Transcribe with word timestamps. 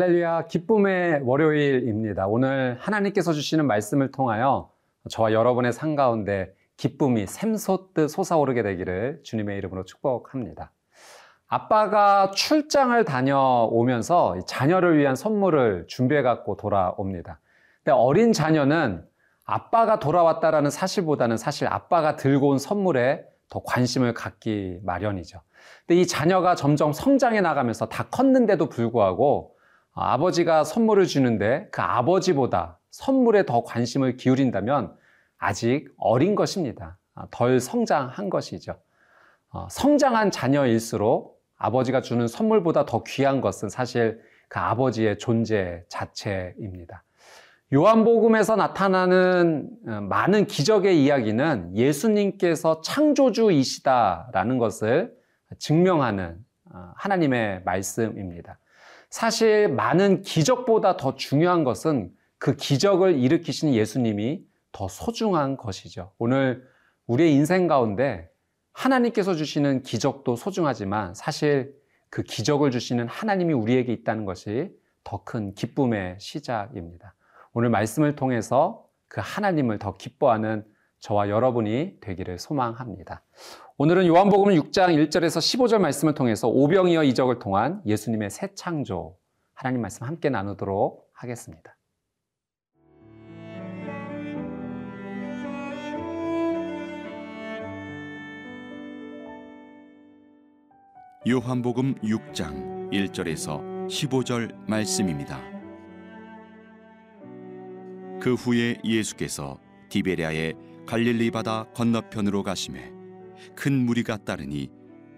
할렐루야, 0.00 0.46
기쁨의 0.46 1.20
월요일입니다. 1.24 2.26
오늘 2.26 2.78
하나님께서 2.80 3.34
주시는 3.34 3.66
말씀을 3.66 4.10
통하여 4.10 4.70
저와 5.10 5.34
여러분의 5.34 5.74
삶 5.74 5.94
가운데 5.94 6.54
기쁨이 6.78 7.26
샘솟듯 7.26 8.08
솟아오르게 8.08 8.62
되기를 8.62 9.20
주님의 9.24 9.58
이름으로 9.58 9.84
축복합니다. 9.84 10.72
아빠가 11.48 12.30
출장을 12.30 13.04
다녀오면서 13.04 14.38
자녀를 14.46 14.96
위한 14.96 15.16
선물을 15.16 15.84
준비해 15.86 16.22
갖고 16.22 16.56
돌아옵니다. 16.56 17.38
근데 17.84 17.92
어린 17.92 18.32
자녀는 18.32 19.04
아빠가 19.44 19.98
돌아왔다라는 19.98 20.70
사실보다는 20.70 21.36
사실 21.36 21.68
아빠가 21.68 22.16
들고 22.16 22.48
온 22.48 22.58
선물에 22.58 23.26
더 23.50 23.62
관심을 23.62 24.14
갖기 24.14 24.80
마련이죠. 24.82 25.42
근데 25.86 26.00
이 26.00 26.06
자녀가 26.06 26.54
점점 26.54 26.94
성장해 26.94 27.42
나가면서 27.42 27.90
다 27.90 28.06
컸는데도 28.10 28.70
불구하고 28.70 29.59
아버지가 30.04 30.64
선물을 30.64 31.06
주는데 31.06 31.68
그 31.70 31.82
아버지보다 31.82 32.78
선물에 32.90 33.46
더 33.46 33.62
관심을 33.62 34.16
기울인다면 34.16 34.94
아직 35.38 35.88
어린 35.96 36.34
것입니다. 36.34 36.98
덜 37.30 37.60
성장한 37.60 38.30
것이죠. 38.30 38.76
어, 39.50 39.66
성장한 39.70 40.30
자녀일수록 40.30 41.40
아버지가 41.56 42.00
주는 42.00 42.26
선물보다 42.28 42.86
더 42.86 43.02
귀한 43.04 43.40
것은 43.40 43.68
사실 43.68 44.20
그 44.48 44.58
아버지의 44.58 45.18
존재 45.18 45.84
자체입니다. 45.88 47.02
요한복음에서 47.72 48.56
나타나는 48.56 49.70
어, 49.86 50.00
많은 50.02 50.46
기적의 50.46 51.02
이야기는 51.04 51.76
예수님께서 51.76 52.80
창조주이시다라는 52.80 54.58
것을 54.58 55.14
증명하는 55.58 56.38
어, 56.72 56.92
하나님의 56.96 57.62
말씀입니다. 57.64 58.58
사실 59.10 59.68
많은 59.68 60.22
기적보다 60.22 60.96
더 60.96 61.16
중요한 61.16 61.64
것은 61.64 62.12
그 62.38 62.56
기적을 62.56 63.18
일으키신 63.18 63.74
예수님이 63.74 64.44
더 64.72 64.88
소중한 64.88 65.56
것이죠. 65.56 66.12
오늘 66.18 66.64
우리의 67.06 67.34
인생 67.34 67.66
가운데 67.66 68.30
하나님께서 68.72 69.34
주시는 69.34 69.82
기적도 69.82 70.36
소중하지만 70.36 71.12
사실 71.14 71.74
그 72.08 72.22
기적을 72.22 72.70
주시는 72.70 73.08
하나님이 73.08 73.52
우리에게 73.52 73.92
있다는 73.92 74.24
것이 74.24 74.70
더 75.02 75.24
큰 75.24 75.54
기쁨의 75.54 76.16
시작입니다. 76.20 77.14
오늘 77.52 77.68
말씀을 77.68 78.14
통해서 78.14 78.86
그 79.08 79.20
하나님을 79.22 79.78
더 79.78 79.96
기뻐하는 79.96 80.64
저와 81.00 81.30
여러분이 81.30 81.96
되기를 82.00 82.38
소망합니다. 82.38 83.22
오늘은 83.82 84.08
요한복음 84.08 84.52
6장 84.52 84.94
1절에서 85.08 85.38
15절 85.38 85.78
말씀을 85.78 86.12
통해서 86.12 86.48
오병이어 86.48 87.02
이적을 87.02 87.38
통한 87.38 87.80
예수님의 87.86 88.28
새 88.28 88.52
창조 88.54 89.16
하나님 89.54 89.80
말씀 89.80 90.06
함께 90.06 90.28
나누도록 90.28 91.10
하겠습니다. 91.14 91.78
요한복음 101.26 101.94
6장 102.00 102.90
1절에서 102.92 103.88
15절 103.88 104.68
말씀입니다. 104.68 105.40
그 108.20 108.34
후에 108.34 108.78
예수께서 108.84 109.58
디베랴의 109.88 110.54
갈릴리 110.86 111.30
바다 111.30 111.64
건너편으로 111.72 112.42
가심에 112.42 112.99
큰 113.54 113.84
무리가 113.84 114.16
따르니 114.18 114.70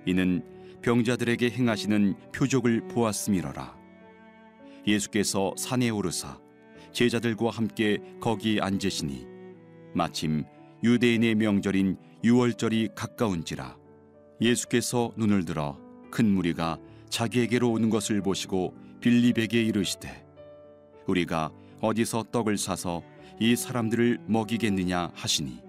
이는 0.06 0.42
병자들에게 0.82 1.50
행하시는 1.50 2.14
표적을 2.32 2.88
보았음이러라. 2.88 3.82
예수께서 4.86 5.54
산에 5.56 5.90
오르사 5.90 6.40
제자들과 6.92 7.50
함께 7.50 7.98
거기 8.20 8.60
앉으시니 8.60 9.26
마침 9.94 10.44
유대인의 10.82 11.36
명절인 11.36 11.96
유월절이 12.24 12.90
가까운지라 12.94 13.76
예수께서 14.40 15.12
눈을 15.16 15.44
들어 15.44 15.78
큰 16.10 16.28
무리가 16.28 16.78
자기에게로 17.08 17.70
오는 17.70 17.90
것을 17.90 18.20
보시고 18.22 18.74
빌립에게 19.00 19.62
이르시되 19.62 20.26
우리가 21.06 21.52
어디서 21.80 22.24
떡을 22.32 22.58
사서 22.58 23.02
이 23.40 23.56
사람들을 23.56 24.20
먹이겠느냐 24.26 25.12
하시니 25.14 25.60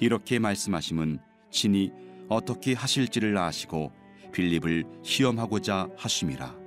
이렇게 0.00 0.38
말씀하심은 0.38 1.18
친히 1.54 1.92
어떻게 2.28 2.74
하실지를 2.74 3.38
아시고 3.38 3.92
빌립을 4.32 4.84
시험하고자 5.02 5.88
하심이라 5.96 6.58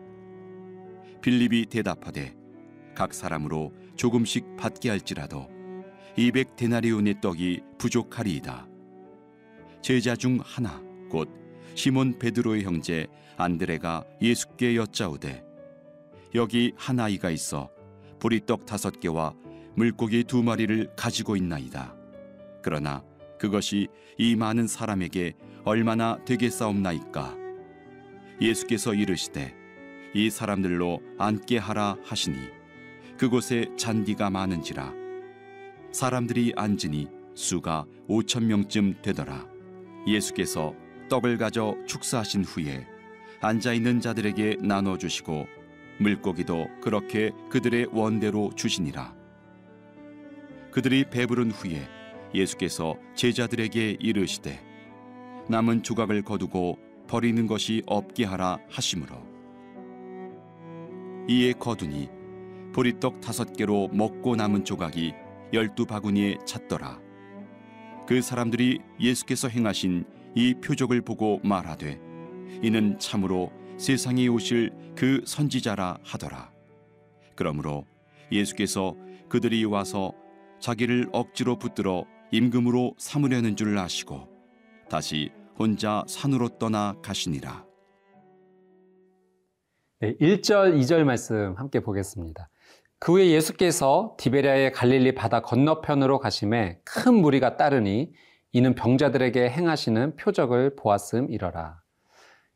빌립이 1.21 1.65
대답하되 1.65 2.33
각 2.95 3.13
사람으로 3.13 3.73
조금씩 3.97 4.55
받게 4.55 4.89
할지라도 4.89 5.49
이백 6.15 6.55
데나리온의 6.55 7.19
떡이 7.21 7.61
부족하리이다 7.77 8.67
제자 9.81 10.15
중 10.15 10.39
하나 10.41 10.81
곧 11.09 11.29
시몬 11.75 12.17
베드로의 12.17 12.63
형제 12.63 13.07
안드레가 13.35 14.05
예수께 14.21 14.77
여짜오되 14.77 15.43
여기 16.33 16.71
한 16.77 16.99
아이가 16.99 17.29
있어 17.29 17.69
보리떡 18.19 18.65
다섯 18.65 18.99
개와 18.99 19.35
물고기 19.75 20.23
두 20.23 20.41
마리를 20.41 20.95
가지고 20.95 21.35
있나이다. 21.35 21.95
그러나 22.63 23.03
그것이 23.39 23.87
이 24.17 24.35
많은 24.35 24.67
사람에게 24.67 25.33
얼마나 25.63 26.17
되겠사옵나이까? 26.25 27.35
예수께서 28.41 28.93
이르시되 28.93 29.53
이 30.13 30.29
사람들로 30.29 31.01
앉게 31.17 31.57
하라 31.57 31.97
하시니 32.03 32.37
그곳에 33.17 33.65
잔디가 33.77 34.29
많은지라 34.29 34.93
사람들이 35.91 36.53
앉으니 36.55 37.07
수가 37.33 37.85
오천 38.07 38.47
명쯤 38.47 39.01
되더라. 39.01 39.47
예수께서 40.07 40.73
떡을 41.09 41.37
가져 41.37 41.75
축사하신 41.85 42.43
후에 42.43 42.85
앉아 43.41 43.73
있는 43.73 43.99
자들에게 43.99 44.57
나눠 44.61 44.97
주시고 44.97 45.47
물고기도 45.99 46.67
그렇게 46.81 47.31
그들의 47.49 47.87
원대로 47.91 48.51
주시니라. 48.55 49.15
그들이 50.71 51.05
배부른 51.09 51.51
후에 51.51 51.87
예수께서 52.33 52.95
제자들에게 53.15 53.97
이르시되 53.99 54.59
남은 55.49 55.83
조각을 55.83 56.23
거두고 56.23 56.77
버리는 57.07 57.47
것이 57.47 57.81
없게 57.85 58.25
하라 58.25 58.59
하심으로 58.69 59.15
이에 61.29 61.53
거두니 61.53 62.09
보리떡 62.73 63.21
다섯 63.21 63.53
개로 63.53 63.87
먹고 63.89 64.35
남은 64.35 64.65
조각이 64.65 65.13
열두 65.53 65.85
바구니에 65.85 66.37
찼더라. 66.45 66.99
그 68.07 68.21
사람들이 68.21 68.79
예수께서 68.99 69.47
행하신 69.47 70.05
이 70.35 70.53
표적을 70.55 71.01
보고 71.01 71.39
말하되 71.43 71.99
이는 72.61 72.97
참으로 72.99 73.51
세상에 73.77 74.27
오실 74.27 74.71
그 74.95 75.21
선지자라 75.25 75.97
하더라. 76.03 76.51
그러므로 77.35 77.85
예수께서 78.31 78.95
그들이 79.29 79.65
와서 79.65 80.13
자기를 80.59 81.09
억지로 81.11 81.57
붙들어 81.57 82.05
임금으로 82.31 82.95
삼으려는 82.97 83.55
줄 83.55 83.77
아시고 83.77 84.27
다시 84.89 85.31
혼자 85.57 86.03
산으로 86.07 86.49
떠나 86.57 86.95
가시니라. 87.01 87.65
네, 89.99 90.15
1절, 90.17 90.79
2절 90.79 91.03
말씀 91.03 91.55
함께 91.57 91.79
보겠습니다. 91.79 92.49
그 92.99 93.13
후에 93.13 93.31
예수께서 93.31 94.15
디베리아의 94.19 94.71
갈릴리 94.71 95.15
바다 95.15 95.41
건너편으로 95.41 96.19
가심에 96.19 96.79
큰 96.83 97.15
무리가 97.15 97.57
따르니 97.57 98.11
이는 98.51 98.75
병자들에게 98.75 99.49
행하시는 99.49 100.15
표적을 100.15 100.75
보았음 100.75 101.31
이러라. 101.31 101.81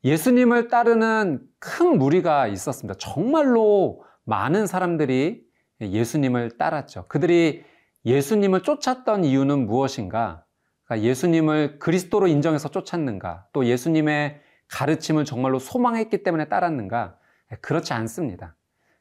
예수님을 0.04 0.68
따르는 0.68 1.42
큰 1.60 1.98
무리가 1.98 2.48
있었습니다. 2.48 2.98
정말로 3.00 4.04
많은 4.24 4.68
사람들이 4.68 5.44
예수님을 5.82 6.58
따랐죠. 6.58 7.06
그들이 7.08 7.64
예수님을 8.06 8.62
쫓았던 8.62 9.26
이유는 9.26 9.66
무엇인가? 9.66 10.46
그러니까 10.86 11.08
예수님을 11.08 11.80
그리스도로 11.80 12.28
인정해서 12.28 12.70
쫓았는가? 12.70 13.48
또 13.54 13.66
예수님의 13.66 14.42
가르침을 14.68 15.26
정말로 15.26 15.60
소망했기 15.60 16.24
때문에 16.24 16.48
따랐는가? 16.48 17.18
그렇지 17.62 17.94
않습니다. 17.94 18.56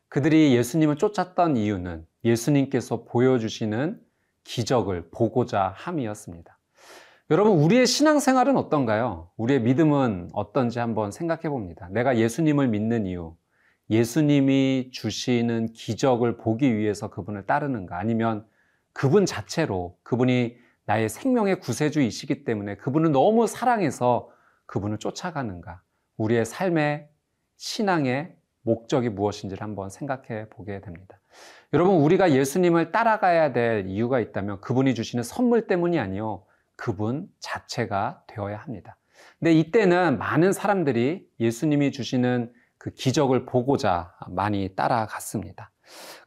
그들이 0.08 0.54
예수님을 0.56 0.96
쫓았던 0.96 1.56
이유는 1.56 2.04
예수님께서 2.24 3.04
보여주시는 3.04 4.00
기적을 4.44 5.10
보고자 5.10 5.72
함이었습니다. 5.76 6.58
여러분, 7.30 7.58
우리의 7.58 7.86
신앙생활은 7.86 8.56
어떤가요? 8.56 9.30
우리의 9.36 9.62
믿음은 9.62 10.30
어떤지 10.32 10.80
한번 10.80 11.12
생각해 11.12 11.42
봅니다. 11.42 11.88
내가 11.92 12.18
예수님을 12.18 12.66
믿는 12.66 13.06
이유, 13.06 13.36
예수님이 13.88 14.90
주시는 14.92 15.72
기적을 15.72 16.38
보기 16.38 16.76
위해서 16.76 17.08
그분을 17.08 17.46
따르는가? 17.46 17.98
아니면 17.98 18.44
그분 18.92 19.26
자체로 19.26 19.96
그분이 20.02 20.56
나의 20.86 21.08
생명의 21.08 21.60
구세주이시기 21.60 22.44
때문에 22.44 22.76
그분을 22.76 23.12
너무 23.12 23.46
사랑해서 23.46 24.30
그분을 24.66 24.98
쫓아가는가? 24.98 25.82
우리의 26.16 26.44
삶의 26.44 27.08
신앙의 27.56 28.36
목적이 28.62 29.08
무엇인지를 29.10 29.62
한번 29.62 29.88
생각해 29.88 30.48
보게 30.50 30.80
됩니다. 30.80 31.18
여러분, 31.72 31.96
우리가 31.96 32.32
예수님을 32.32 32.92
따라가야 32.92 33.52
될 33.52 33.86
이유가 33.86 34.20
있다면 34.20 34.60
그분이 34.60 34.94
주시는 34.94 35.22
선물 35.22 35.66
때문이 35.66 35.98
아니요. 35.98 36.44
그분 36.76 37.28
자체가 37.38 38.24
되어야 38.26 38.56
합니다. 38.56 38.96
근데 39.38 39.52
이때는 39.52 40.18
많은 40.18 40.52
사람들이 40.52 41.28
예수님이 41.38 41.92
주시는 41.92 42.52
그 42.78 42.90
기적을 42.90 43.46
보고자 43.46 44.14
많이 44.28 44.74
따라갔습니다. 44.74 45.70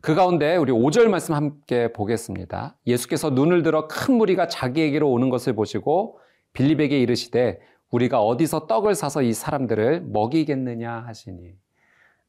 그 0.02 0.16
가운데 0.16 0.56
우리 0.56 0.72
5절 0.72 1.08
말씀 1.08 1.34
함께 1.34 1.94
보겠습니다. 1.94 2.76
예수께서 2.86 3.30
눈을 3.30 3.64
들어 3.64 3.88
큰 3.88 4.16
무리가 4.16 4.48
자기에게로 4.48 5.10
오는 5.10 5.30
것을 5.30 5.54
보시고 5.54 6.20
빌립에게 6.54 7.00
이르시되 7.00 7.60
우리가 7.90 8.22
어디서 8.22 8.68
떡을 8.68 8.96
사서 8.96 9.22
이 9.22 9.34
사람들을 9.34 10.02
먹이겠느냐 10.08 11.04
하시니 11.08 11.54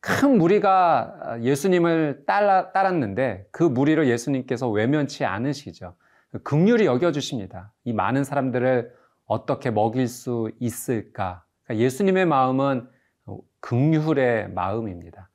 큰 0.00 0.36
무리가 0.36 1.38
예수님을 1.40 2.24
따라, 2.26 2.72
따랐는데 2.72 3.46
그 3.50 3.62
무리를 3.62 4.06
예수님께서 4.06 4.68
외면치 4.68 5.24
않으시죠. 5.24 5.94
극률이 6.42 6.84
여겨주십니다. 6.84 7.72
이 7.84 7.92
많은 7.94 8.24
사람들을 8.24 8.92
어떻게 9.24 9.70
먹일 9.70 10.08
수 10.08 10.50
있을까? 10.60 11.44
그러니까 11.64 11.84
예수님의 11.84 12.26
마음은 12.26 12.86
극률의 13.60 14.50
마음입니다. 14.50 15.30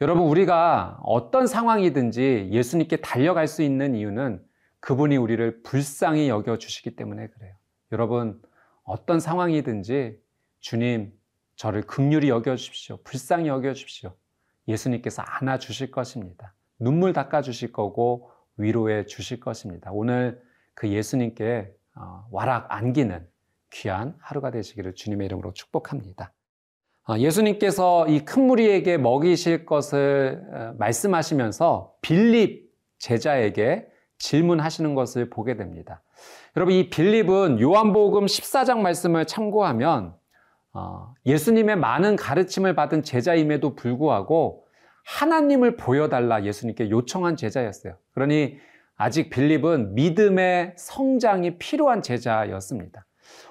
여러분, 0.00 0.24
우리가 0.24 1.00
어떤 1.02 1.48
상황이든지 1.48 2.50
예수님께 2.52 2.98
달려갈 2.98 3.48
수 3.48 3.62
있는 3.62 3.96
이유는 3.96 4.44
그분이 4.78 5.16
우리를 5.16 5.62
불쌍히 5.62 6.28
여겨주시기 6.28 6.94
때문에 6.94 7.26
그래요. 7.28 7.54
여러분, 7.90 8.40
어떤 8.84 9.18
상황이든지 9.18 10.20
주님, 10.60 11.12
저를 11.56 11.82
극률히 11.82 12.28
여겨주십시오. 12.28 12.98
불쌍히 13.02 13.48
여겨주십시오. 13.48 14.14
예수님께서 14.68 15.22
안아주실 15.22 15.90
것입니다. 15.90 16.54
눈물 16.78 17.12
닦아주실 17.12 17.72
거고 17.72 18.30
위로해 18.56 19.04
주실 19.04 19.40
것입니다. 19.40 19.90
오늘 19.92 20.40
그 20.74 20.88
예수님께 20.88 21.74
어, 21.96 22.24
와락 22.30 22.66
안기는 22.70 23.26
귀한 23.70 24.14
하루가 24.20 24.52
되시기를 24.52 24.94
주님의 24.94 25.26
이름으로 25.26 25.52
축복합니다. 25.52 26.32
어, 27.08 27.16
예수님께서 27.18 28.06
이 28.08 28.20
큰 28.20 28.46
무리에게 28.46 28.98
먹이실 28.98 29.64
것을 29.64 30.42
어, 30.52 30.74
말씀하시면서 30.78 31.94
빌립 32.02 32.70
제자에게 32.98 33.86
질문하시는 34.18 34.94
것을 34.94 35.30
보게 35.30 35.56
됩니다. 35.56 36.02
여러분, 36.56 36.74
이 36.74 36.90
빌립은 36.90 37.60
요한복음 37.60 38.26
14장 38.26 38.80
말씀을 38.80 39.26
참고하면 39.26 40.14
예수님의 41.26 41.76
많은 41.76 42.16
가르침을 42.16 42.74
받은 42.74 43.02
제자임에도 43.02 43.74
불구하고 43.74 44.64
하나님을 45.04 45.76
보여달라 45.76 46.44
예수님께 46.44 46.90
요청한 46.90 47.36
제자였어요. 47.36 47.96
그러니 48.12 48.58
아직 48.96 49.30
빌립은 49.30 49.94
믿음의 49.94 50.74
성장이 50.76 51.58
필요한 51.58 52.02
제자였습니다. 52.02 53.06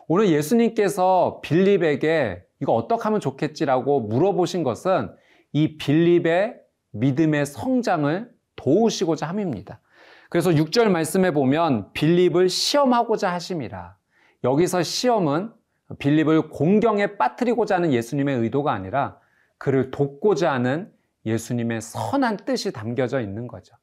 오늘 0.07 0.29
예수님께서 0.29 1.39
빌립에게 1.43 2.46
이거 2.61 2.73
어떻게 2.73 3.03
하면 3.03 3.19
좋겠지라고 3.19 4.01
물어보신 4.01 4.63
것은 4.63 5.11
이 5.53 5.77
빌립의 5.77 6.55
믿음의 6.91 7.45
성장을 7.45 8.29
도우시고자 8.55 9.27
함입니다. 9.27 9.81
그래서 10.29 10.51
6절 10.51 10.89
말씀에 10.89 11.31
보면 11.31 11.93
빌립을 11.93 12.49
시험하고자 12.49 13.31
하심이라. 13.31 13.95
여기서 14.43 14.83
시험은 14.83 15.51
빌립을 15.99 16.49
공경에 16.49 17.17
빠뜨리고자 17.17 17.75
하는 17.75 17.93
예수님의 17.93 18.37
의도가 18.37 18.73
아니라 18.73 19.19
그를 19.57 19.89
돕고자 19.91 20.51
하는 20.51 20.91
예수님의 21.25 21.81
선한 21.81 22.37
뜻이 22.37 22.71
담겨져 22.71 23.21
있는 23.21 23.47
거죠. 23.47 23.75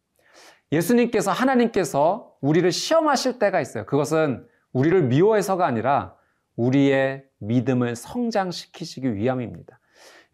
예수님께서 0.73 1.31
하나님께서 1.31 2.33
우리를 2.41 2.71
시험하실 2.71 3.39
때가 3.39 3.61
있어요. 3.61 3.87
그것은 3.87 4.47
우리를 4.73 5.05
미워해서가 5.05 5.65
아니라 5.67 6.15
우리의 6.57 7.25
믿음을 7.47 7.97
성장시키시기 7.97 9.15
위함입니다. 9.15 9.81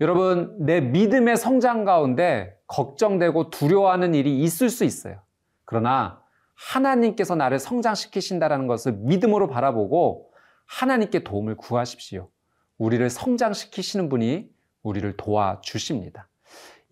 여러분, 0.01 0.57
내 0.59 0.81
믿음의 0.81 1.37
성장 1.37 1.85
가운데 1.85 2.57
걱정되고 2.67 3.51
두려워하는 3.51 4.15
일이 4.15 4.41
있을 4.43 4.71
수 4.71 4.85
있어요. 4.85 5.21
그러나 5.65 6.23
하나님께서 6.55 7.35
나를 7.35 7.59
성장시키신다라는 7.59 8.67
것을 8.67 8.93
믿음으로 8.93 9.49
바라보고 9.49 10.31
하나님께 10.67 11.25
도움을 11.25 11.57
구하십시오. 11.57 12.31
우리를 12.79 13.09
성장시키시는 13.11 14.09
분이 14.09 14.49
우리를 14.83 15.17
도와주십니다. 15.17 16.29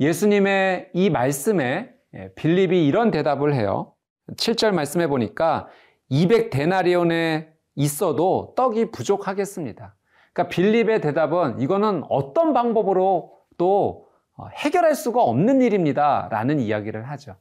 예수님의 0.00 0.90
이 0.94 1.10
말씀에 1.10 1.94
예, 2.14 2.32
빌립이 2.34 2.86
이런 2.86 3.10
대답을 3.10 3.54
해요. 3.54 3.94
7절 4.36 4.72
말씀해 4.72 5.08
보니까 5.08 5.68
200데나리온에 6.10 7.48
있어도 7.74 8.54
떡이 8.56 8.90
부족하겠습니다. 8.90 9.94
그러니까 10.38 10.48
빌립의 10.48 11.00
대답은 11.00 11.60
이거는 11.60 12.04
어떤 12.08 12.52
방법으로 12.52 13.32
또 13.56 14.06
어, 14.36 14.46
해결할 14.54 14.94
수가 14.94 15.20
없는 15.20 15.60
일입니다. 15.60 16.28
라는 16.30 16.60
이야기를 16.60 17.10
하죠. 17.10 17.34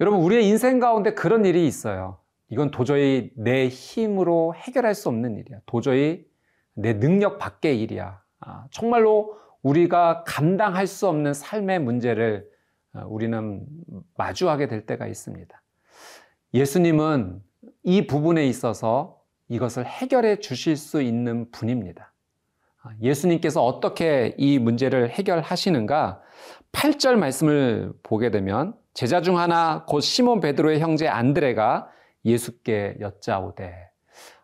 여러분, 0.00 0.20
우리의 0.20 0.48
인생 0.48 0.80
가운데 0.80 1.12
그런 1.12 1.44
일이 1.44 1.66
있어요. 1.66 2.18
이건 2.48 2.70
도저히 2.70 3.30
내 3.36 3.68
힘으로 3.68 4.54
해결할 4.54 4.94
수 4.94 5.10
없는 5.10 5.36
일이야. 5.36 5.58
도저히 5.66 6.24
내 6.72 6.98
능력 6.98 7.38
밖의 7.38 7.82
일이야. 7.82 8.22
아, 8.40 8.64
정말로 8.70 9.36
우리가 9.62 10.24
감당할 10.26 10.86
수 10.86 11.08
없는 11.08 11.34
삶의 11.34 11.80
문제를 11.80 12.48
어, 12.94 13.04
우리는 13.08 13.66
마주하게 14.16 14.68
될 14.68 14.86
때가 14.86 15.06
있습니다. 15.06 15.62
예수님은 16.54 17.42
이 17.82 18.06
부분에 18.06 18.46
있어서 18.46 19.20
이것을 19.48 19.84
해결해 19.84 20.38
주실 20.38 20.78
수 20.78 21.02
있는 21.02 21.50
분입니다. 21.50 22.14
아, 22.86 22.90
예수님께서 23.02 23.64
어떻게 23.64 24.34
이 24.38 24.60
문제를 24.60 25.10
해결하시는가? 25.10 26.20
8절 26.70 27.16
말씀을 27.16 27.92
보게 28.04 28.30
되면 28.30 28.74
제자 28.94 29.20
중 29.20 29.38
하나 29.38 29.84
곧 29.86 30.00
시몬 30.00 30.40
베드로의 30.40 30.78
형제 30.78 31.08
안드레가 31.08 31.88
예수께 32.24 32.96
여짜오되 33.00 33.74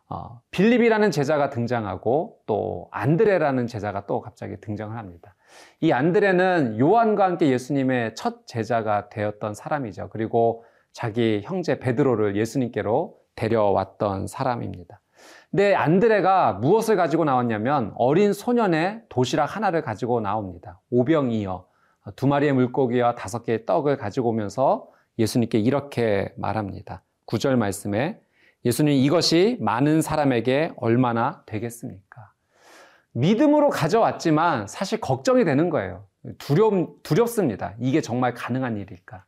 어, 0.08 0.40
빌립이라는 0.50 1.10
제자가 1.10 1.50
등장하고 1.50 2.38
또 2.46 2.88
안드레라는 2.90 3.66
제자가 3.66 4.06
또 4.06 4.20
갑자기 4.20 4.56
등장을 4.60 4.96
합니다. 4.96 5.36
이 5.80 5.92
안드레는 5.92 6.78
요한과 6.80 7.24
함께 7.24 7.48
예수님의 7.48 8.14
첫 8.16 8.46
제자가 8.46 9.08
되었던 9.08 9.54
사람이죠. 9.54 10.08
그리고 10.10 10.64
자기 10.92 11.42
형제 11.44 11.78
베드로를 11.78 12.36
예수님께로 12.36 13.16
데려왔던 13.36 14.26
사람입니다. 14.26 15.01
근데 15.52 15.74
안드레가 15.74 16.54
무엇을 16.54 16.96
가지고 16.96 17.26
나왔냐면 17.26 17.92
어린 17.96 18.32
소년의 18.32 19.02
도시락 19.10 19.54
하나를 19.54 19.82
가지고 19.82 20.18
나옵니다. 20.20 20.80
오병이어 20.90 21.66
두 22.16 22.26
마리의 22.26 22.54
물고기와 22.54 23.14
다섯 23.16 23.42
개의 23.44 23.66
떡을 23.66 23.98
가지고 23.98 24.30
오면서 24.30 24.88
예수님께 25.18 25.58
이렇게 25.58 26.32
말합니다. 26.38 27.02
구절 27.26 27.58
말씀에 27.58 28.18
예수님 28.64 28.94
이것이 28.94 29.58
많은 29.60 30.00
사람에게 30.00 30.72
얼마나 30.78 31.42
되겠습니까? 31.44 32.32
믿음으로 33.12 33.68
가져왔지만 33.68 34.66
사실 34.68 35.02
걱정이 35.02 35.44
되는 35.44 35.68
거예요. 35.68 36.06
두렵, 36.38 37.02
두렵습니다. 37.02 37.74
이게 37.78 38.00
정말 38.00 38.32
가능한 38.32 38.78
일일까? 38.78 39.26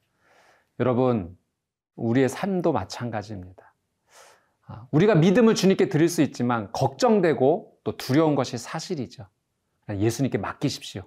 여러분, 0.80 1.36
우리의 1.96 2.30
삶도 2.30 2.72
마찬가지입니다. 2.72 3.63
아, 4.66 4.86
우리가 4.90 5.14
믿음을 5.14 5.54
주님께 5.54 5.88
드릴 5.88 6.08
수 6.08 6.22
있지만 6.22 6.72
걱정되고 6.72 7.78
또 7.84 7.96
두려운 7.96 8.34
것이 8.34 8.56
사실이죠. 8.56 9.26
예수님께 9.90 10.38
맡기십시오. 10.38 11.02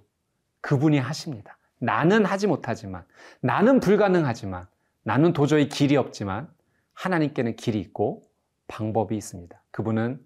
그분이 0.61 0.99
하십니다. 0.99 1.57
나는 1.79 2.25
하지 2.25 2.47
못하지만, 2.47 3.05
나는 3.39 3.79
불가능하지만, 3.79 4.67
나는 5.03 5.33
도저히 5.33 5.69
길이 5.69 5.95
없지만, 5.95 6.49
하나님께는 6.93 7.55
길이 7.55 7.79
있고 7.79 8.23
방법이 8.67 9.15
있습니다. 9.15 9.63
그분은 9.71 10.23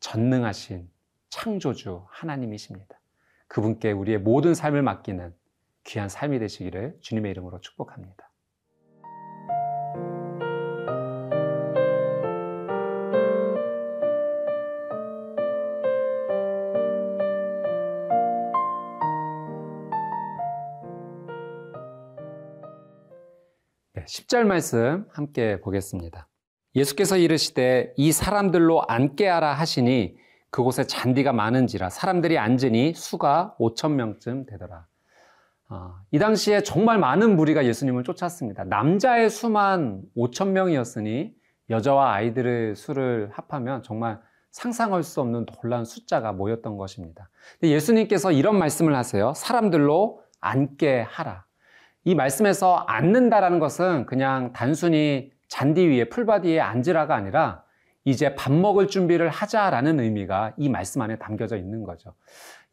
전능하신 0.00 0.90
창조주 1.30 2.06
하나님이십니다. 2.08 2.98
그분께 3.46 3.92
우리의 3.92 4.18
모든 4.18 4.54
삶을 4.54 4.82
맡기는 4.82 5.34
귀한 5.84 6.08
삶이 6.08 6.38
되시기를 6.38 6.98
주님의 7.00 7.30
이름으로 7.30 7.60
축복합니다. 7.60 8.30
네, 23.96 24.04
10절 24.06 24.42
말씀 24.42 25.06
함께 25.12 25.60
보겠습니다. 25.60 26.26
예수께서 26.74 27.16
이르시되 27.16 27.94
이 27.96 28.10
사람들로 28.10 28.82
앉게 28.88 29.28
하라 29.28 29.54
하시니 29.54 30.16
그곳에 30.50 30.84
잔디가 30.84 31.32
많은지라 31.32 31.90
사람들이 31.90 32.36
앉으니 32.36 32.94
수가 32.94 33.54
5천 33.60 33.92
명쯤 33.92 34.46
되더라. 34.46 34.88
아, 35.68 36.02
이 36.10 36.18
당시에 36.18 36.64
정말 36.64 36.98
많은 36.98 37.36
무리가 37.36 37.66
예수님을 37.66 38.02
쫓았습니다. 38.02 38.64
남자의 38.64 39.30
수만 39.30 40.02
5천 40.16 40.48
명이었으니 40.48 41.32
여자와 41.70 42.14
아이들의 42.14 42.74
수를 42.74 43.30
합하면 43.32 43.84
정말 43.84 44.20
상상할 44.50 45.04
수 45.04 45.20
없는 45.20 45.46
놀라운 45.46 45.84
숫자가 45.84 46.32
모였던 46.32 46.78
것입니다. 46.78 47.30
예수님께서 47.62 48.32
이런 48.32 48.58
말씀을 48.58 48.96
하세요. 48.96 49.34
사람들로 49.36 50.20
앉게 50.40 51.02
하라. 51.02 51.43
이 52.04 52.14
말씀에서 52.14 52.76
앉는다라는 52.86 53.58
것은 53.58 54.06
그냥 54.06 54.52
단순히 54.52 55.32
잔디 55.48 55.86
위에 55.86 56.04
풀밭 56.08 56.44
위에 56.44 56.60
앉으라가 56.60 57.14
아니라 57.14 57.64
이제 58.04 58.34
밥 58.34 58.52
먹을 58.52 58.86
준비를 58.88 59.30
하자라는 59.30 60.00
의미가 60.00 60.52
이 60.58 60.68
말씀 60.68 61.00
안에 61.00 61.16
담겨져 61.18 61.56
있는 61.56 61.84
거죠. 61.84 62.14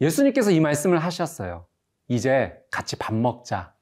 예수님께서 0.02 0.52
이 0.52 0.60
말씀을 0.60 1.00
하셨어요. 1.00 1.66
이제 2.10 2.54
같이 2.70 2.98
밥 2.98 3.14
먹자. 3.16 3.74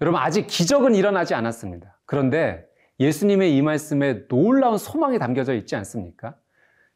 여러분, 0.00 0.20
아직 0.20 0.46
기적은 0.46 0.94
일어나지 0.94 1.34
않았습니다. 1.34 1.98
그런데 2.06 2.64
예수님의 3.00 3.56
이 3.56 3.62
말씀에 3.62 4.28
놀라운 4.28 4.78
소망이 4.78 5.18
담겨져 5.18 5.54
있지 5.54 5.74
않습니까? 5.74 6.36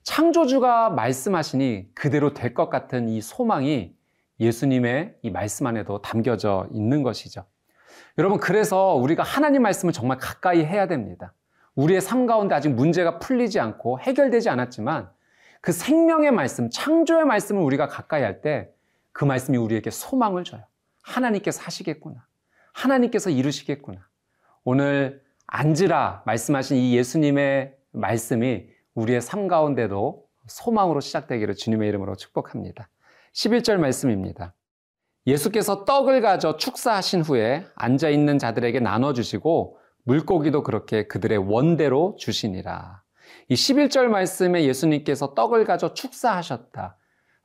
창조주가 0.04 0.90
말씀하시니 0.90 1.94
그대로 1.94 2.34
될 2.34 2.54
것 2.54 2.70
같은 2.70 3.08
이 3.08 3.20
소망이 3.20 3.96
예수님의 4.38 5.16
이 5.22 5.30
말씀 5.30 5.66
안에도 5.66 6.00
담겨져 6.02 6.68
있는 6.72 7.02
것이죠. 7.02 7.44
여러분, 8.18 8.38
그래서 8.38 8.94
우리가 8.94 9.22
하나님 9.22 9.62
말씀을 9.62 9.92
정말 9.92 10.18
가까이 10.18 10.64
해야 10.64 10.86
됩니다. 10.86 11.32
우리의 11.74 12.00
삶 12.00 12.26
가운데 12.26 12.54
아직 12.54 12.68
문제가 12.70 13.18
풀리지 13.18 13.58
않고 13.60 14.00
해결되지 14.00 14.50
않았지만 14.50 15.10
그 15.60 15.72
생명의 15.72 16.32
말씀, 16.32 16.68
창조의 16.70 17.24
말씀을 17.24 17.62
우리가 17.62 17.88
가까이 17.88 18.22
할 18.22 18.40
때 18.42 18.72
그 19.12 19.24
말씀이 19.24 19.56
우리에게 19.58 19.90
소망을 19.90 20.44
줘요. 20.44 20.62
하나님께서 21.02 21.62
하시겠구나. 21.62 22.26
하나님께서 22.72 23.30
이루시겠구나. 23.30 24.00
오늘 24.64 25.22
앉으라 25.46 26.22
말씀하신 26.24 26.76
이 26.78 26.96
예수님의 26.96 27.76
말씀이 27.92 28.66
우리의 28.94 29.20
삶 29.20 29.48
가운데도 29.48 30.26
소망으로 30.46 31.00
시작되기를 31.00 31.54
주님의 31.54 31.88
이름으로 31.90 32.16
축복합니다. 32.16 32.88
11절 33.34 33.76
말씀입니다. 33.76 34.54
예수께서 35.26 35.84
떡을 35.84 36.20
가져 36.20 36.56
축사하신 36.56 37.22
후에 37.22 37.64
앉아 37.76 38.08
있는 38.08 38.38
자들에게 38.38 38.80
나눠 38.80 39.12
주시고 39.12 39.78
물고기도 40.04 40.62
그렇게 40.62 41.06
그들의 41.06 41.38
원대로 41.38 42.16
주시니라. 42.18 43.02
이 43.48 43.54
11절 43.54 44.06
말씀에 44.06 44.64
예수님께서 44.64 45.34
떡을 45.34 45.64
가져 45.64 45.94
축사하셨다. 45.94 46.96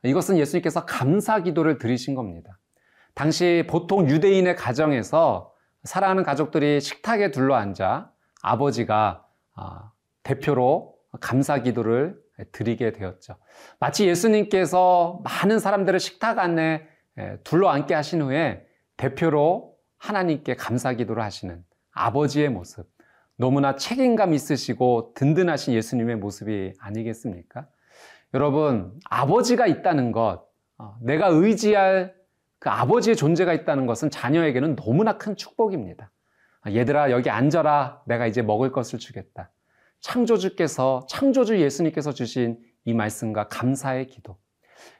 이것은 0.04 0.38
예수님께서 0.38 0.84
감사 0.84 1.40
기도를 1.40 1.78
드리신 1.78 2.14
겁니다. 2.14 2.58
당시 3.14 3.64
보통 3.68 4.08
유대인의 4.08 4.56
가정에서 4.56 5.52
사랑하는 5.84 6.22
가족들이 6.22 6.80
식탁에 6.80 7.30
둘러앉아 7.30 8.10
아버지가 8.42 9.24
아, 9.54 9.90
대표로 10.22 10.94
감사 11.20 11.58
기도를 11.58 12.16
드리게 12.52 12.92
되었죠. 12.92 13.36
마치 13.80 14.06
예수님께서 14.06 15.20
많은 15.24 15.58
사람들을 15.58 15.98
식탁 15.98 16.38
안에 16.38 16.86
둘러앉게 17.44 17.94
하신 17.94 18.22
후에 18.22 18.66
대표로 18.96 19.74
하나님께 19.98 20.54
감사 20.54 20.92
기도를 20.92 21.22
하시는 21.22 21.64
아버지의 21.92 22.48
모습, 22.50 22.88
너무나 23.36 23.76
책임감 23.76 24.34
있으시고 24.34 25.12
든든하신 25.14 25.74
예수님의 25.74 26.16
모습이 26.16 26.74
아니겠습니까? 26.78 27.68
여러분, 28.34 28.92
아버지가 29.08 29.66
있다는 29.66 30.12
것, 30.12 30.44
어, 30.76 30.96
내가 31.00 31.28
의지할 31.28 32.14
그 32.58 32.68
아버지의 32.68 33.16
존재가 33.16 33.52
있다는 33.54 33.86
것은 33.86 34.10
자녀에게는 34.10 34.76
너무나 34.76 35.18
큰 35.18 35.36
축복입니다. 35.36 36.10
얘들아, 36.66 37.10
여기 37.10 37.30
앉아라. 37.30 38.02
내가 38.06 38.26
이제 38.26 38.42
먹을 38.42 38.72
것을 38.72 38.98
주겠다. 38.98 39.50
창조주께서, 40.00 41.06
창조주 41.08 41.60
예수님께서 41.60 42.12
주신 42.12 42.58
이 42.84 42.94
말씀과 42.94 43.48
감사의 43.48 44.08
기도. 44.08 44.36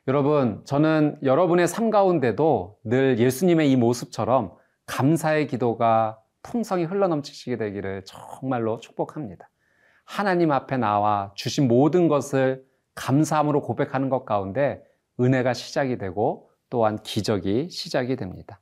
여러분, 0.07 0.63
저는 0.65 1.19
여러분의 1.23 1.69
삶 1.69 1.91
가운데도 1.91 2.79
늘 2.85 3.19
예수님의 3.19 3.71
이 3.71 3.77
모습처럼 3.77 4.53
감사의 4.87 5.47
기도가 5.47 6.19
풍성히 6.43 6.85
흘러넘치시게 6.85 7.57
되기를 7.57 8.05
정말로 8.05 8.79
축복합니다. 8.79 9.51
하나님 10.05 10.53
앞에 10.53 10.79
나와 10.79 11.33
주신 11.35 11.69
모든 11.69 12.09
것을 12.09 12.65
감사함으로 12.95 13.63
고백하는 13.63 14.09
것 14.09 14.25
가운데 14.25 14.83
은혜가 15.21 15.53
시작이 15.53 15.99
되고 15.99 16.51
또한 16.71 16.99
기적이 17.03 17.69
시작이 17.71 18.17
됩니다. 18.17 18.61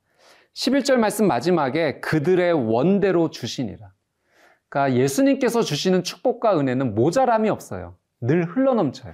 11절 0.53 0.97
말씀 0.97 1.27
마지막에 1.27 1.99
그들의 2.01 2.51
원대로 2.53 3.29
주시니라. 3.29 3.93
그러니까 4.69 4.99
예수님께서 4.99 5.61
주시는 5.61 6.03
축복과 6.03 6.59
은혜는 6.59 6.95
모자람이 6.95 7.49
없어요. 7.49 7.95
늘 8.19 8.43
흘러넘쳐요. 8.43 9.13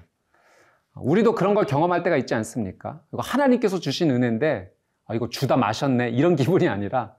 우리도 0.95 1.35
그런 1.35 1.53
걸 1.55 1.65
경험할 1.65 2.03
때가 2.03 2.17
있지 2.17 2.35
않습니까? 2.35 3.01
이거 3.13 3.21
하나님께서 3.21 3.79
주신 3.79 4.11
은혜인데, 4.11 4.71
아, 5.05 5.15
이거 5.15 5.29
주다 5.29 5.57
마셨네. 5.57 6.09
이런 6.09 6.35
기분이 6.37 6.67
아니라, 6.67 7.15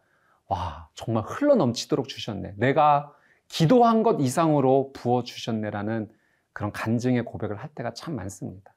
와, 0.46 0.88
정말 0.94 1.24
흘러 1.24 1.54
넘치도록 1.54 2.08
주셨네. 2.08 2.54
내가 2.56 3.12
기도한 3.48 4.02
것 4.02 4.20
이상으로 4.20 4.92
부어 4.94 5.22
주셨네라는 5.22 6.10
그런 6.52 6.72
간증의 6.72 7.24
고백을 7.24 7.56
할 7.56 7.68
때가 7.74 7.92
참 7.94 8.14
많습니다. 8.14 8.74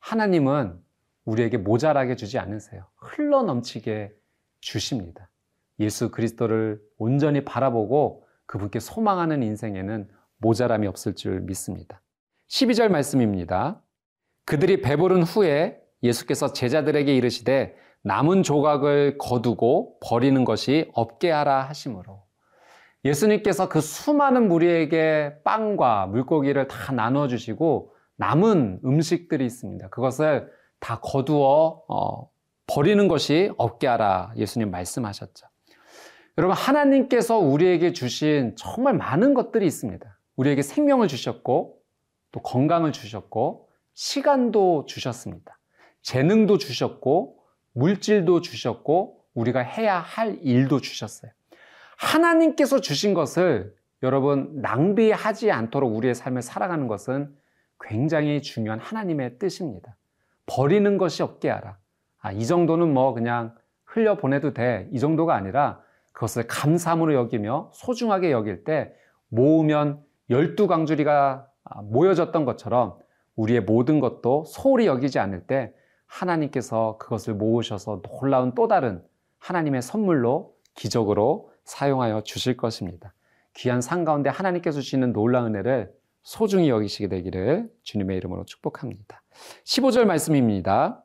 하나님은 0.00 0.80
우리에게 1.24 1.58
모자라게 1.58 2.16
주지 2.16 2.38
않으세요. 2.38 2.86
흘러 2.96 3.42
넘치게 3.42 4.12
주십니다. 4.60 5.30
예수 5.78 6.10
그리스도를 6.10 6.80
온전히 6.98 7.44
바라보고 7.44 8.26
그분께 8.46 8.80
소망하는 8.80 9.42
인생에는 9.42 10.08
모자람이 10.38 10.86
없을 10.86 11.14
줄 11.14 11.40
믿습니다. 11.40 12.02
12절 12.48 12.88
말씀입니다. 12.88 13.80
그들이 14.50 14.82
배부른 14.82 15.22
후에 15.22 15.78
예수께서 16.02 16.52
제자들에게 16.52 17.14
이르시되 17.14 17.76
남은 18.02 18.42
조각을 18.42 19.16
거두고 19.16 20.00
버리는 20.00 20.44
것이 20.44 20.90
없게 20.92 21.30
하라 21.30 21.68
하심으로 21.68 22.20
예수님께서 23.04 23.68
그 23.68 23.80
수많은 23.80 24.48
무리에게 24.48 25.34
빵과 25.44 26.06
물고기를 26.06 26.66
다 26.66 26.92
나눠 26.92 27.28
주시고 27.28 27.94
남은 28.16 28.80
음식들이 28.84 29.46
있습니다. 29.46 29.88
그것을 29.90 30.50
다 30.80 30.98
거두어 31.00 31.84
어, 31.86 32.28
버리는 32.66 33.06
것이 33.06 33.52
없게 33.56 33.86
하라 33.86 34.32
예수님 34.36 34.72
말씀하셨죠. 34.72 35.46
여러분 36.38 36.56
하나님께서 36.56 37.38
우리에게 37.38 37.92
주신 37.92 38.56
정말 38.56 38.94
많은 38.94 39.32
것들이 39.32 39.64
있습니다. 39.64 40.18
우리에게 40.34 40.62
생명을 40.62 41.06
주셨고 41.06 41.78
또 42.32 42.42
건강을 42.42 42.90
주셨고 42.90 43.69
시간도 43.94 44.86
주셨습니다. 44.86 45.58
재능도 46.02 46.58
주셨고 46.58 47.38
물질도 47.72 48.40
주셨고 48.40 49.20
우리가 49.34 49.60
해야 49.60 49.98
할 49.98 50.38
일도 50.42 50.80
주셨어요. 50.80 51.30
하나님께서 51.96 52.80
주신 52.80 53.14
것을 53.14 53.74
여러분 54.02 54.60
낭비하지 54.60 55.50
않도록 55.50 55.94
우리의 55.94 56.14
삶을 56.14 56.42
살아가는 56.42 56.86
것은 56.86 57.34
굉장히 57.80 58.42
중요한 58.42 58.78
하나님의 58.78 59.38
뜻입니다. 59.38 59.96
버리는 60.46 60.98
것이 60.98 61.22
없게 61.22 61.50
하라. 61.50 61.78
아, 62.18 62.32
이 62.32 62.46
정도는 62.46 62.92
뭐 62.92 63.12
그냥 63.14 63.54
흘려 63.84 64.16
보내도 64.16 64.52
돼. 64.54 64.88
이 64.92 64.98
정도가 64.98 65.34
아니라 65.34 65.80
그것을 66.12 66.46
감사함으로 66.46 67.14
여기며 67.14 67.70
소중하게 67.74 68.30
여길 68.32 68.64
때 68.64 68.92
모으면 69.28 70.02
열두 70.28 70.66
강주리가 70.66 71.46
모여졌던 71.84 72.44
것처럼 72.44 72.98
우리의 73.40 73.62
모든 73.62 74.00
것도 74.00 74.44
소홀히 74.44 74.86
여기지 74.86 75.18
않을 75.18 75.46
때 75.46 75.72
하나님께서 76.06 76.98
그것을 76.98 77.34
모으셔서 77.34 78.02
놀라운 78.02 78.54
또 78.54 78.68
다른 78.68 79.02
하나님의 79.38 79.80
선물로 79.80 80.54
기적으로 80.74 81.50
사용하여 81.64 82.22
주실 82.22 82.56
것입니다. 82.56 83.14
귀한 83.54 83.80
상 83.80 84.04
가운데 84.04 84.28
하나님께서 84.28 84.80
주시는 84.80 85.12
놀라운 85.12 85.54
은혜를 85.54 85.92
소중히 86.22 86.68
여기시게 86.68 87.08
되기를 87.08 87.70
주님의 87.82 88.16
이름으로 88.18 88.44
축복합니다. 88.44 89.22
15절 89.64 90.04
말씀입니다. 90.04 91.04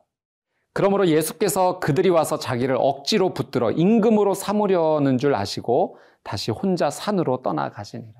그러므로 0.74 1.06
예수께서 1.06 1.80
그들이 1.80 2.10
와서 2.10 2.38
자기를 2.38 2.76
억지로 2.78 3.32
붙들어 3.32 3.70
임금으로 3.70 4.34
삼으려는 4.34 5.16
줄 5.16 5.34
아시고 5.34 5.96
다시 6.22 6.50
혼자 6.50 6.90
산으로 6.90 7.42
떠나가시니라. 7.42 8.12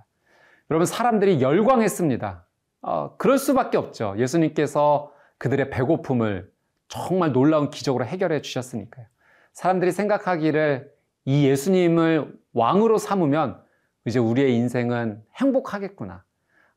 여러분 0.71 0.87
사람들이 0.87 1.43
열광했습니다. 1.43 2.46
어, 2.87 3.17
그럴 3.17 3.37
수밖에 3.37 3.77
없죠. 3.77 4.15
예수님께서 4.17 5.13
그들의 5.39 5.71
배고픔을 5.71 6.49
정말 6.87 7.33
놀라운 7.33 7.69
기적으로 7.69 8.05
해결해 8.05 8.43
주셨으니까요. 8.43 9.07
사람들이 9.53 9.91
생각하기를 9.91 10.93
이 11.25 11.49
예수님을 11.49 12.33
왕으로 12.53 12.99
삼으면 12.99 13.61
이제 14.05 14.21
우리의 14.21 14.55
인생은 14.55 15.21
행복하겠구나. 15.35 16.23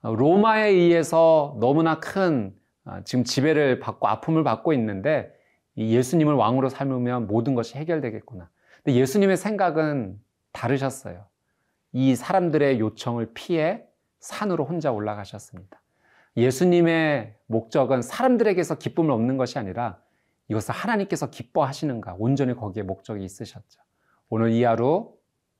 로마에 0.01 0.69
의해서 0.69 1.55
너무나 1.59 1.99
큰 1.99 2.55
아, 2.85 3.03
지금 3.03 3.23
지배를 3.23 3.79
받고 3.79 4.07
아픔을 4.07 4.43
받고 4.43 4.73
있는데 4.73 5.31
이 5.75 5.95
예수님을 5.95 6.33
왕으로 6.33 6.69
삼으면 6.69 7.27
모든 7.27 7.53
것이 7.53 7.77
해결되겠구나. 7.77 8.49
근데 8.83 8.97
예수님의 8.97 9.37
생각은 9.37 10.19
다르셨어요. 10.53 11.25
이 11.91 12.15
사람들의 12.15 12.79
요청을 12.79 13.29
피해 13.35 13.83
산으로 14.19 14.65
혼자 14.65 14.91
올라가셨습니다. 14.91 15.79
예수님의 16.39 17.35
목적은 17.47 18.01
사람들에게서 18.01 18.77
기쁨을 18.77 19.11
얻는 19.11 19.37
것이 19.37 19.57
아니라 19.59 20.01
이것을 20.47 20.73
하나님께서 20.73 21.29
기뻐하시는가 21.29 22.15
온전히 22.17 22.55
거기에 22.55 22.83
목적이 22.83 23.23
있으셨죠. 23.23 23.81
오늘 24.29 24.51
이 24.51 24.63
하루 24.63 25.15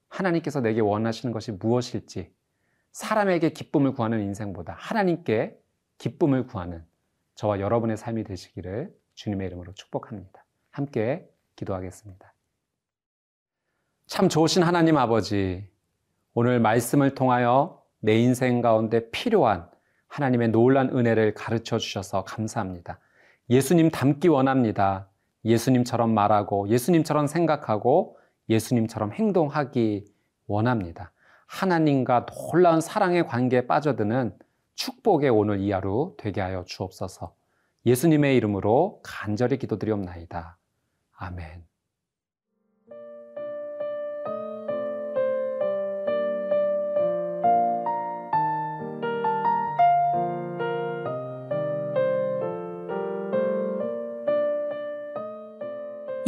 하나님께서 0.10 0.62
내게 0.62 0.82
원하시는 0.82 1.32
것이 1.32 1.52
무엇일지 1.52 2.34
사람에게 2.92 3.52
기쁨을 3.52 3.94
구하는 3.94 4.22
인생보다 4.22 4.76
하나님께 4.78 5.60
기쁨을 6.00 6.48
구하는 6.48 6.84
저와 7.36 7.60
여러분의 7.60 7.98
삶이 7.98 8.24
되시기를 8.24 8.94
주님의 9.14 9.48
이름으로 9.48 9.74
축복합니다. 9.74 10.46
함께 10.72 11.30
기도하겠습니다. 11.56 12.34
참 14.08 14.28
좋으신 14.28 14.64
하나님 14.64 14.98
아버지, 14.98 15.70
오늘 16.34 16.60
말씀을 16.60 17.16
통하여 17.16 17.84
내 18.00 18.18
인생 18.18 18.62
가운데 18.62 19.10
필요한 19.12 19.69
하나님의 20.10 20.50
놀란 20.50 20.90
은혜를 20.90 21.34
가르쳐 21.34 21.78
주셔서 21.78 22.24
감사합니다. 22.26 23.00
예수님 23.50 23.90
닮기 23.90 24.28
원합니다. 24.28 25.08
예수님처럼 25.46 26.14
말하고, 26.14 26.68
예수님처럼 26.68 27.28
생각하고, 27.28 28.18
예수님처럼 28.50 29.14
행동하기 29.14 30.06
원합니다. 30.48 31.12
하나님과 31.48 32.26
놀라운 32.26 32.82
사랑의 32.82 33.26
관계에 33.26 33.66
빠져드는 33.66 34.38
축복의 34.76 35.30
오늘 35.30 35.60
이 35.60 35.72
하루 35.72 36.16
되게 36.18 36.42
하여 36.42 36.64
주옵소서. 36.66 37.34
예수님의 37.86 38.36
이름으로 38.38 39.02
간절히 39.04 39.58
기도드리옵나이다. 39.58 40.58
아멘. 41.18 41.69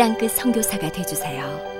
땅끝 0.00 0.30
선교사가 0.30 0.90
되주세요. 0.92 1.79